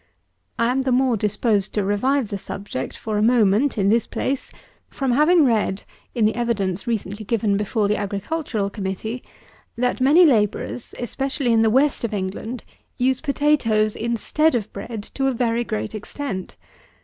I 0.57 0.71
am 0.71 0.81
the 0.81 0.91
more 0.91 1.15
disposed 1.15 1.75
to 1.75 1.83
revive 1.83 2.29
the 2.29 2.39
subject 2.39 2.97
for 2.97 3.19
a 3.19 3.21
moment, 3.21 3.77
in 3.77 3.89
this 3.89 4.07
place, 4.07 4.51
from 4.89 5.11
having 5.11 5.45
read, 5.45 5.83
in 6.15 6.25
the 6.25 6.33
evidence 6.33 6.87
recently 6.87 7.23
given 7.23 7.55
before 7.55 7.87
the 7.87 7.97
Agricultural 7.97 8.71
Committee, 8.71 9.21
that 9.77 10.01
many 10.01 10.25
labourers, 10.25 10.95
especially 10.97 11.53
in 11.53 11.61
the 11.61 11.69
West 11.69 12.03
of 12.03 12.15
England, 12.15 12.63
use 12.97 13.21
potatoes 13.21 13.95
instead 13.95 14.55
of 14.55 14.73
bread 14.73 15.03
to 15.13 15.27
a 15.27 15.33
very 15.33 15.63
great 15.63 15.93
extent. 15.93 16.55